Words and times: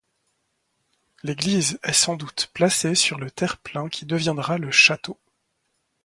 L'église 1.21 1.77
est 1.83 1.93
sans 1.93 2.15
doute 2.15 2.49
placé 2.55 2.95
sur 2.95 3.19
le 3.19 3.29
terre-plein 3.29 3.87
qui 3.87 4.07
deviendra 4.07 4.57
le 4.57 4.71
Château. 4.71 5.19